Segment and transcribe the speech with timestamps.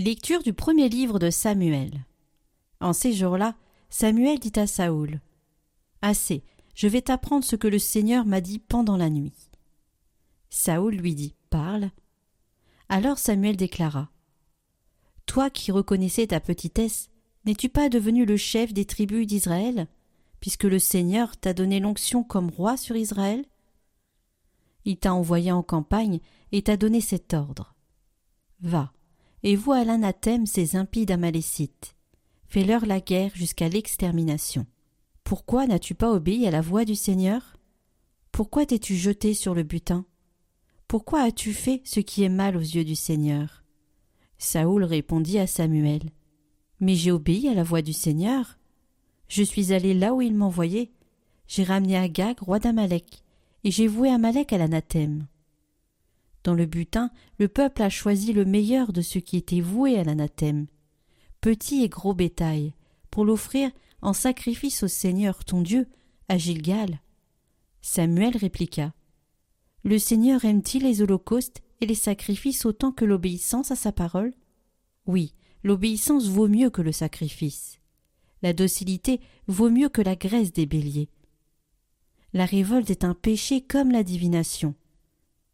[0.00, 2.04] Lecture du premier livre de Samuel.
[2.78, 3.56] En ces jours-là,
[3.90, 5.20] Samuel dit à Saoul
[6.02, 6.44] Assez,
[6.76, 9.50] je vais t'apprendre ce que le Seigneur m'a dit pendant la nuit.
[10.50, 11.90] Saoul lui dit Parle.
[12.88, 14.08] Alors Samuel déclara
[15.26, 17.10] Toi qui reconnaissais ta petitesse,
[17.44, 19.88] n'es-tu pas devenu le chef des tribus d'Israël,
[20.38, 23.44] puisque le Seigneur t'a donné l'onction comme roi sur Israël?
[24.84, 26.20] Il t'a envoyé en campagne
[26.52, 27.74] et t'a donné cet ordre
[28.60, 28.92] Va,
[29.42, 31.94] et vois à l'anathème ces impies amalécites.
[32.46, 34.66] Fais-leur la guerre jusqu'à l'extermination.
[35.24, 37.56] Pourquoi n'as-tu pas obéi à la voix du Seigneur?
[38.32, 40.06] Pourquoi t'es-tu jeté sur le butin?
[40.86, 43.62] Pourquoi as-tu fait ce qui est mal aux yeux du Seigneur?
[44.38, 46.10] Saoul répondit à Samuel.
[46.80, 48.58] Mais j'ai obéi à la voix du Seigneur.
[49.28, 50.92] Je suis allé là où il m'envoyait.
[51.46, 53.22] J'ai ramené Agag, roi d'Amalek,
[53.64, 55.26] et j'ai voué Amalek à l'anathème.
[56.44, 60.04] Dans le butin, le peuple a choisi le meilleur de ceux qui étaient voués à
[60.04, 60.66] l'anathème,
[61.40, 62.74] petit et gros bétail,
[63.10, 63.70] pour l'offrir
[64.02, 65.88] en sacrifice au Seigneur ton Dieu,
[66.28, 67.00] à Gilgal.
[67.80, 68.92] Samuel répliqua.
[69.84, 74.34] Le Seigneur aime-t-il les holocaustes et les sacrifices autant que l'obéissance à sa parole?
[75.06, 77.80] Oui, l'obéissance vaut mieux que le sacrifice.
[78.42, 81.08] La docilité vaut mieux que la graisse des béliers.
[82.32, 84.74] La révolte est un péché comme la divination.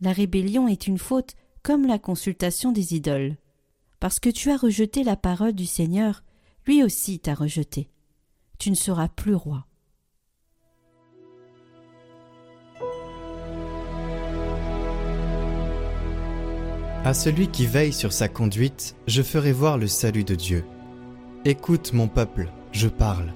[0.00, 3.36] La rébellion est une faute comme la consultation des idoles.
[3.98, 6.22] Parce que tu as rejeté la parole du Seigneur,
[6.66, 7.88] lui aussi t'a rejeté.
[8.58, 9.66] Tu ne seras plus roi.
[17.04, 20.64] À celui qui veille sur sa conduite, je ferai voir le salut de Dieu.
[21.44, 23.32] Écoute mon peuple, je parle.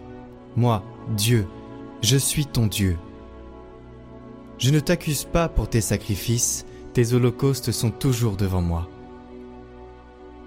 [0.57, 0.85] Moi,
[1.17, 1.47] Dieu,
[2.03, 2.99] je suis ton Dieu.
[4.61, 8.91] Je ne t'accuse pas pour tes sacrifices, tes holocaustes sont toujours devant moi.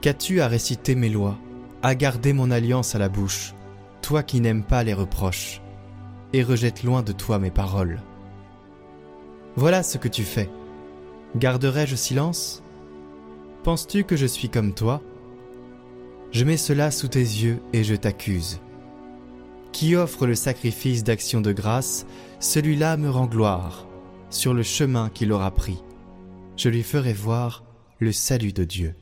[0.01, 1.35] Qu'as-tu à réciter mes lois,
[1.81, 3.55] à garder mon alliance à la bouche,
[4.03, 5.61] toi qui n'aimes pas les reproches,
[6.31, 8.03] et rejettes loin de toi mes paroles
[9.55, 10.49] Voilà ce que tu fais.
[11.35, 12.61] Garderai-je silence?
[13.63, 15.01] Penses-tu que je suis comme toi?
[16.29, 18.59] Je mets cela sous tes yeux et je t'accuse.
[19.71, 22.05] Qui offre le sacrifice d'action de grâce,
[22.39, 23.87] celui-là me rend gloire
[24.33, 25.77] sur le chemin qu'il aura pris.
[26.57, 27.63] Je lui ferai voir
[27.99, 28.95] le salut de Dieu.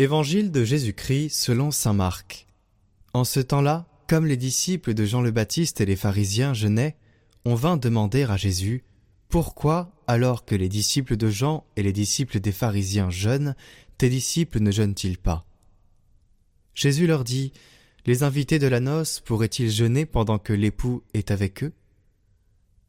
[0.00, 2.46] Évangile de Jésus-Christ selon Saint Marc.
[3.14, 6.96] En ce temps-là, comme les disciples de Jean le Baptiste et les pharisiens jeûnaient,
[7.44, 8.82] on vint demander à Jésus
[9.28, 13.54] Pourquoi, alors que les disciples de Jean et les disciples des pharisiens jeûnent,
[13.98, 15.46] tes disciples ne jeûnent-ils pas?
[16.74, 17.52] Jésus leur dit
[18.06, 21.74] Les invités de la noce pourraient-ils jeûner pendant que l'époux est avec eux?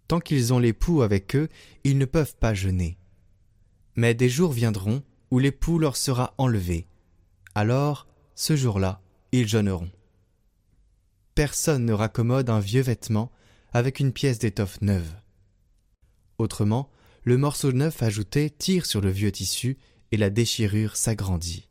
[0.08, 1.50] Tant qu'ils ont l'époux avec eux,
[1.84, 2.98] ils ne peuvent pas jeûner.
[3.96, 6.88] Mais des jours viendront où l'époux leur sera enlevé,
[7.56, 9.02] alors, ce jour-là,
[9.34, 9.92] ils jeûneront.
[11.40, 13.32] Personne ne raccommode un vieux vêtement
[13.72, 15.10] avec une pièce d'étoffe neuve.
[16.38, 16.90] Autrement,
[17.24, 19.78] le morceau neuf ajouté tire sur le vieux tissu
[20.12, 21.70] et la déchirure s'agrandit.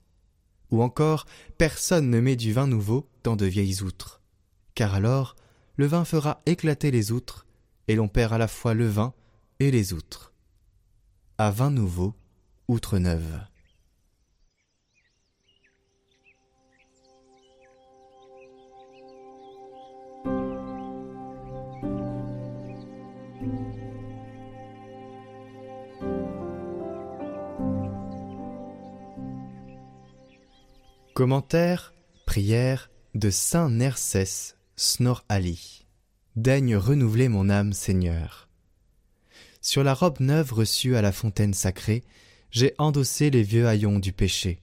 [0.71, 1.27] Ou encore,
[1.59, 4.23] personne ne met du vin nouveau dans de vieilles outres,
[4.75, 5.37] car alors
[5.77, 7.45] le vin fera éclater les outres,
[7.89, 9.13] et l'on perd à la fois le vin
[9.61, 10.33] et les outres.
[11.37, 12.15] À vin nouveau,
[12.69, 13.39] outre neuve.
[31.19, 31.95] Commentaire,
[32.27, 35.85] prière de Saint Nercès Snor Ali.
[36.37, 38.49] Daigne renouveler mon âme, Seigneur.
[39.61, 42.05] Sur la robe neuve reçue à la fontaine sacrée,
[42.53, 44.63] j'ai endossé les vieux haillons du péché,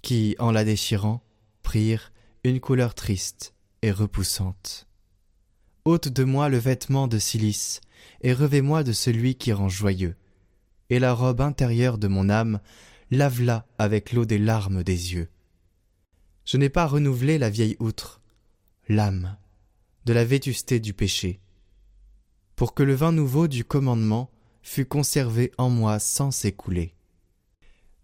[0.00, 1.22] qui, en la déchirant,
[1.62, 2.12] prirent
[2.44, 3.52] une couleur triste
[3.82, 4.86] et repoussante.
[5.84, 7.82] ôte de moi le vêtement de silice,
[8.22, 10.16] et revêt-moi de celui qui rend joyeux,
[10.88, 12.58] et la robe intérieure de mon âme,
[13.10, 15.28] lave-la avec l'eau des larmes des yeux
[16.50, 18.20] je n'ai pas renouvelé la vieille outre,
[18.88, 19.36] l'âme,
[20.04, 21.38] de la vétusté du péché,
[22.56, 26.96] pour que le vin nouveau du commandement fût conservé en moi sans s'écouler.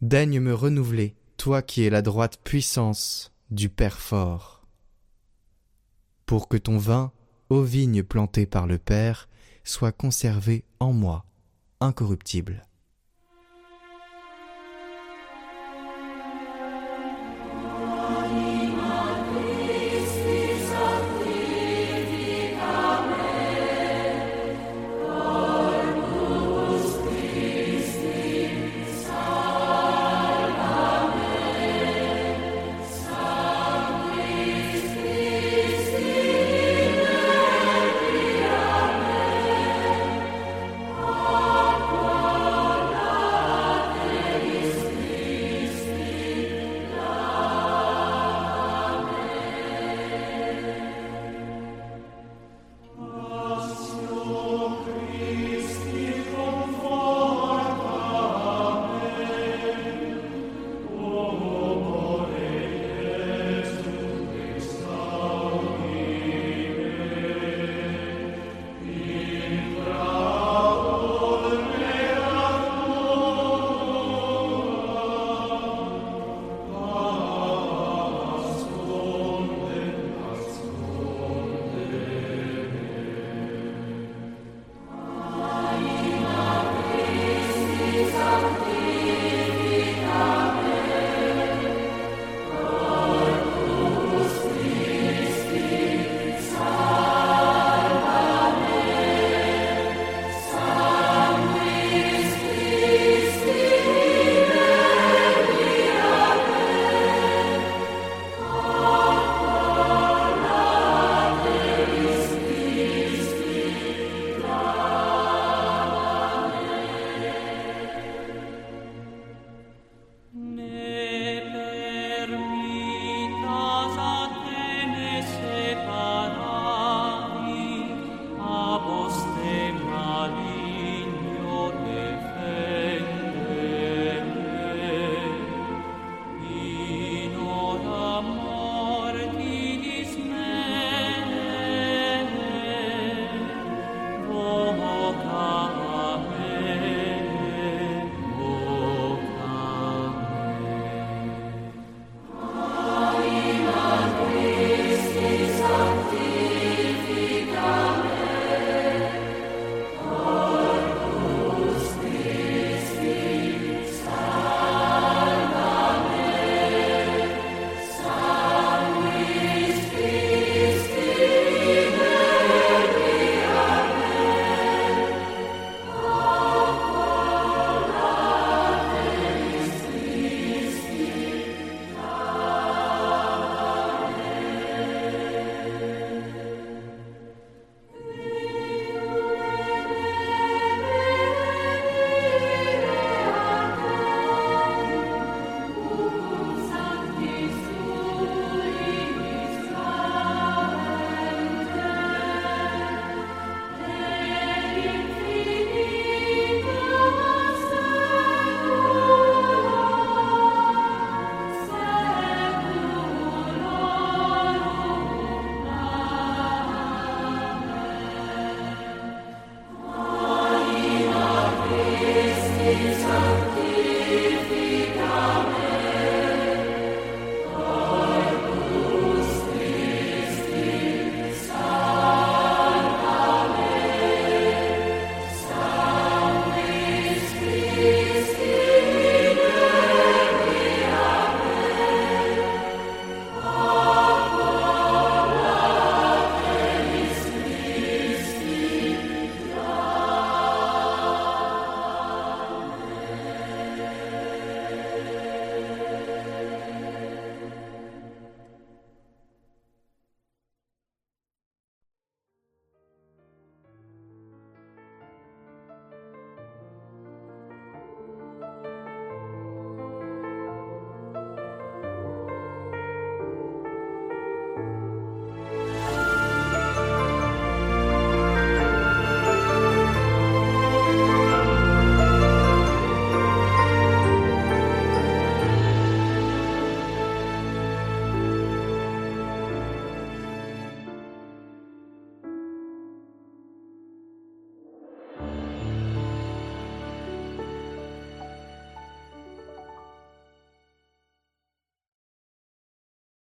[0.01, 4.65] Daigne me renouveler, toi qui es la droite puissance du Père fort,
[6.25, 7.11] pour que ton vin,
[7.51, 9.29] ô vigne plantée par le Père,
[9.65, 11.27] soit conservé en moi,
[11.81, 12.65] incorruptible.